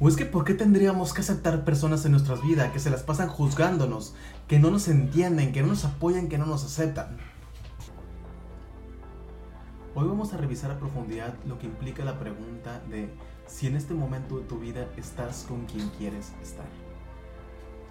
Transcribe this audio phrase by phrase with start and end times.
[0.00, 3.02] ¿O es que por qué tendríamos que aceptar personas en nuestras vidas que se las
[3.02, 4.14] pasan juzgándonos,
[4.46, 7.16] que no nos entienden, que no nos apoyan, que no nos aceptan?
[9.96, 13.12] Hoy vamos a revisar a profundidad lo que implica la pregunta de
[13.48, 16.66] si en este momento de tu vida estás con quien quieres estar.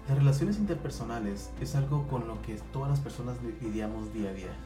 [0.08, 4.56] Las relaciones interpersonales es algo con lo que todas las personas lidiamos día a día.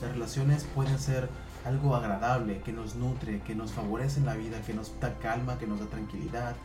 [0.00, 1.28] Las relaciones pueden ser
[1.64, 5.58] algo agradable, que nos nutre, que nos favorece en la vida, que nos da calma,
[5.58, 6.56] que nos da tranquilidad,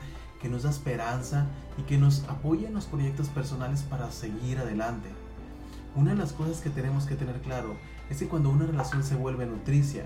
[0.42, 1.46] que nos da esperanza
[1.78, 5.10] y que nos apoya en los proyectos personales para seguir adelante.
[5.96, 7.76] Una de las cosas que tenemos que tener claro
[8.10, 10.06] es que cuando una relación se vuelve nutricia,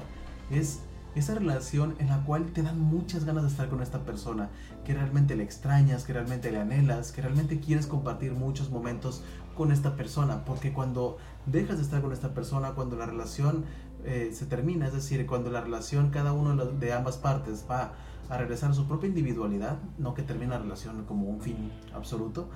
[0.52, 0.82] es
[1.16, 4.50] esa relación en la cual te dan muchas ganas de estar con esta persona,
[4.86, 9.24] que realmente le extrañas, que realmente le anhelas, que realmente quieres compartir muchos momentos
[9.56, 11.18] con esta persona, porque cuando
[11.48, 13.66] dejas de estar con esta persona, cuando la relación
[14.08, 17.94] eh, se termina, es decir, cuando la relación cada uno de ambas partes va
[18.30, 22.50] a regresar a su propia individualidad, no que termine la relación como un fin absoluto,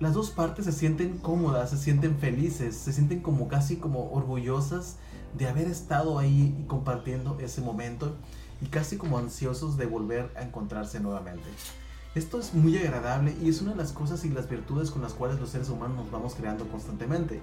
[0.00, 4.96] las dos partes se sienten cómodas, se sienten felices, se sienten como casi como orgullosas
[5.36, 8.16] de haber estado ahí y compartiendo ese momento
[8.60, 11.48] y casi como ansiosos de volver a encontrarse nuevamente.
[12.14, 15.12] Esto es muy agradable y es una de las cosas y las virtudes con las
[15.12, 17.42] cuales los seres humanos nos vamos creando constantemente.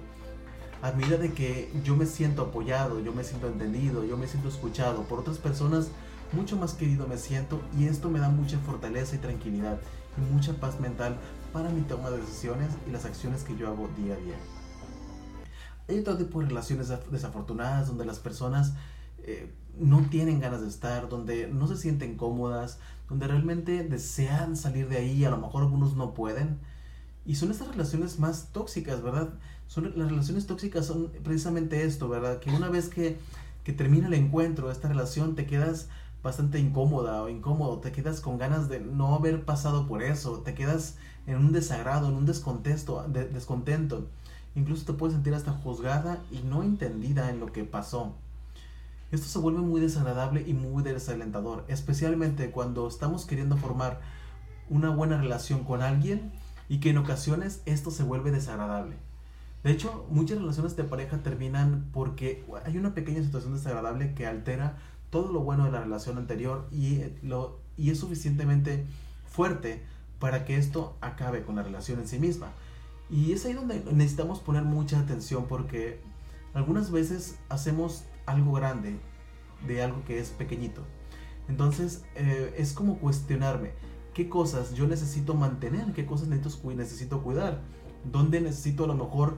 [0.82, 4.48] A medida de que yo me siento apoyado, yo me siento entendido, yo me siento
[4.48, 5.88] escuchado por otras personas,
[6.32, 9.78] mucho más querido me siento y esto me da mucha fortaleza y tranquilidad
[10.18, 11.16] y mucha paz mental
[11.52, 14.36] para mi toma de decisiones y las acciones que yo hago día a día.
[15.88, 18.74] Hay otro tipo de relaciones desafortunadas donde las personas
[19.22, 24.88] eh, no tienen ganas de estar, donde no se sienten cómodas, donde realmente desean salir
[24.88, 26.58] de ahí, a lo mejor algunos no pueden.
[27.26, 29.30] Y son estas relaciones más tóxicas, ¿verdad?
[29.66, 32.38] Son, las relaciones tóxicas son precisamente esto, ¿verdad?
[32.38, 33.18] Que una vez que,
[33.64, 35.88] que termina el encuentro, esta relación, te quedas
[36.22, 40.54] bastante incómoda o incómodo, te quedas con ganas de no haber pasado por eso, te
[40.54, 44.06] quedas en un desagrado, en un descontento, de, descontento.
[44.54, 48.14] Incluso te puedes sentir hasta juzgada y no entendida en lo que pasó.
[49.12, 54.00] Esto se vuelve muy desagradable y muy desalentador, especialmente cuando estamos queriendo formar
[54.68, 56.32] una buena relación con alguien
[56.68, 58.96] y que en ocasiones esto se vuelve desagradable.
[59.62, 64.78] De hecho, muchas relaciones de pareja terminan porque hay una pequeña situación desagradable que altera
[65.10, 68.84] todo lo bueno de la relación anterior y, lo, y es suficientemente
[69.28, 69.82] fuerte
[70.18, 72.52] para que esto acabe con la relación en sí misma.
[73.10, 76.00] Y es ahí donde necesitamos poner mucha atención porque
[76.54, 78.98] algunas veces hacemos algo grande
[79.66, 80.82] de algo que es pequeñito.
[81.48, 83.72] Entonces eh, es como cuestionarme
[84.16, 87.60] qué cosas yo necesito mantener, qué cosas necesito, cuidar,
[88.10, 89.36] dónde necesito a lo mejor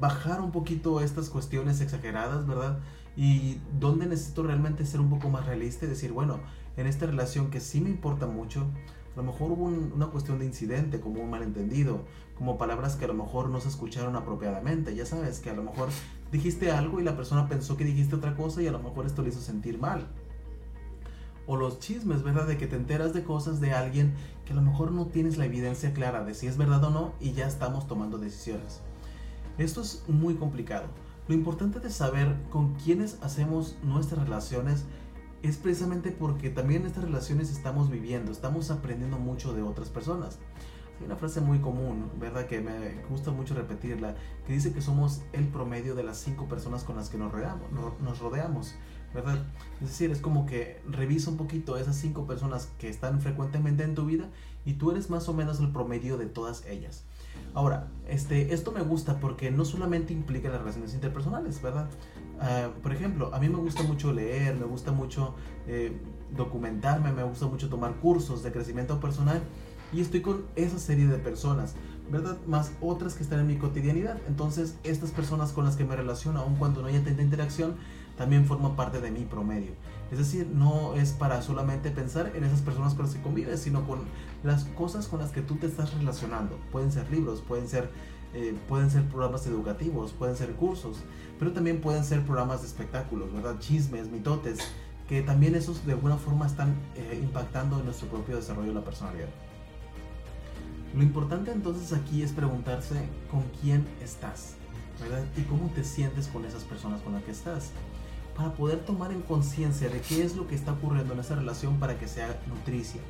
[0.00, 2.78] bajar un poquito estas cuestiones exageradas, ¿verdad?
[3.18, 6.40] Y dónde necesito realmente ser un poco más realista y decir, bueno,
[6.78, 8.62] en esta relación que sí me importa mucho,
[9.12, 13.08] a lo mejor hubo una cuestión de incidente, como un malentendido, como palabras que a
[13.08, 14.94] lo mejor no se escucharon apropiadamente.
[14.94, 15.90] Ya sabes que a lo mejor
[16.32, 19.20] dijiste algo y la persona pensó que dijiste otra cosa y a lo mejor esto
[19.20, 20.08] le hizo sentir mal.
[21.48, 22.46] O los chismes, ¿verdad?
[22.46, 24.14] De que te enteras de cosas de alguien
[24.44, 27.14] que a lo mejor no tienes la evidencia clara de si es verdad o no
[27.18, 28.82] y ya estamos tomando decisiones.
[29.58, 30.86] Esto es muy complicado.
[31.26, 34.84] Lo importante de saber con quiénes hacemos nuestras relaciones
[35.42, 40.38] es precisamente porque también estas relaciones estamos viviendo, estamos aprendiendo mucho de otras personas.
[40.98, 42.46] Hay una frase muy común, ¿verdad?
[42.46, 44.16] Que me gusta mucho repetirla,
[44.46, 47.70] que dice que somos el promedio de las cinco personas con las que nos rodeamos,
[48.02, 48.74] nos rodeamos
[49.14, 49.38] ¿verdad?
[49.80, 53.94] Es decir, es como que revisa un poquito esas cinco personas que están frecuentemente en
[53.94, 54.28] tu vida
[54.64, 57.04] y tú eres más o menos el promedio de todas ellas.
[57.54, 61.88] Ahora, este, esto me gusta porque no solamente implica las relaciones interpersonales, ¿verdad?
[62.40, 65.34] Ah, por ejemplo, a mí me gusta mucho leer, me gusta mucho
[65.66, 65.96] eh,
[66.36, 69.42] documentarme, me gusta mucho tomar cursos de crecimiento personal
[69.92, 71.74] y estoy con esa serie de personas,
[72.10, 72.36] ¿verdad?
[72.46, 74.18] Más otras que están en mi cotidianidad.
[74.28, 77.76] Entonces, estas personas con las que me relaciono, aun cuando no haya tanta interacción,
[78.18, 79.72] también forman parte de mi promedio.
[80.10, 83.86] Es decir, no es para solamente pensar en esas personas con las que convives, sino
[83.86, 84.00] con
[84.42, 86.58] las cosas con las que tú te estás relacionando.
[86.72, 87.90] Pueden ser libros, pueden ser,
[88.34, 90.98] eh, pueden ser programas educativos, pueden ser cursos,
[91.38, 93.58] pero también pueden ser programas de espectáculos, ¿verdad?
[93.60, 94.58] Chismes, mitotes,
[95.08, 98.84] que también esos de alguna forma están eh, impactando en nuestro propio desarrollo de la
[98.84, 99.28] personalidad.
[100.94, 102.96] Lo importante entonces aquí es preguntarse
[103.30, 104.54] con quién estás,
[105.00, 105.24] ¿verdad?
[105.36, 107.72] Y cómo te sientes con esas personas con las que estás
[108.38, 111.80] para poder tomar en conciencia de qué es lo que está ocurriendo en esa relación
[111.80, 113.00] para que sea nutricia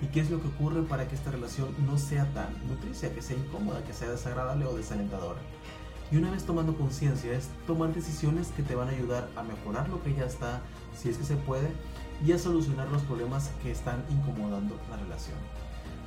[0.00, 3.20] y qué es lo que ocurre para que esta relación no sea tan nutricia, que
[3.20, 5.40] sea incómoda, que sea desagradable o desalentadora.
[6.10, 9.90] Y una vez tomando conciencia es tomar decisiones que te van a ayudar a mejorar
[9.90, 10.62] lo que ya está,
[10.96, 11.68] si es que se puede,
[12.24, 15.36] y a solucionar los problemas que están incomodando la relación.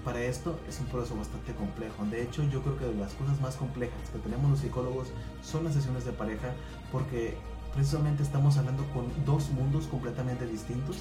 [0.04, 2.04] Para esto es un proceso bastante complejo.
[2.10, 5.10] De hecho, yo creo que de las cosas más complejas que tenemos los psicólogos
[5.44, 6.56] son las sesiones de pareja
[6.92, 7.38] porque
[7.74, 10.98] precisamente estamos hablando con dos mundos completamente distintos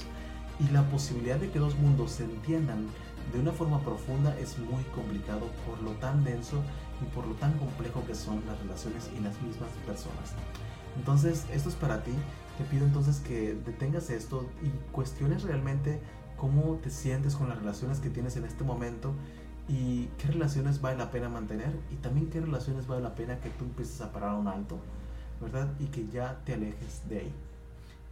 [0.59, 2.87] y la posibilidad de que dos mundos se entiendan
[3.33, 6.63] de una forma profunda es muy complicado por lo tan denso
[7.01, 10.35] y por lo tan complejo que son las relaciones y las mismas personas.
[10.97, 12.13] Entonces, esto es para ti.
[12.59, 16.01] Te pido entonces que detengas esto y cuestiones realmente
[16.37, 19.13] cómo te sientes con las relaciones que tienes en este momento
[19.69, 23.51] y qué relaciones vale la pena mantener y también qué relaciones vale la pena que
[23.51, 24.79] tú empieces a parar a un alto,
[25.41, 25.69] ¿verdad?
[25.79, 27.35] Y que ya te alejes de ahí.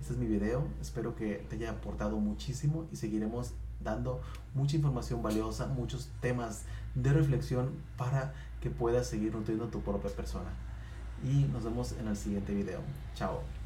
[0.01, 4.21] Este es mi video, espero que te haya aportado muchísimo y seguiremos dando
[4.55, 6.65] mucha información valiosa, muchos temas
[6.95, 10.51] de reflexión para que puedas seguir nutriendo tu propia persona.
[11.25, 12.81] Y nos vemos en el siguiente video.
[13.15, 13.58] Chao.